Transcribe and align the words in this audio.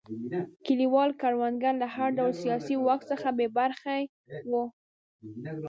کلیوال 0.65 1.09
کروندګر 1.21 1.73
له 1.81 1.87
هر 1.95 2.09
ډول 2.17 2.31
سیاسي 2.43 2.75
واک 2.77 3.01
څخه 3.11 3.27
بې 3.37 3.47
برخې 3.57 3.99
وو. 4.49 4.63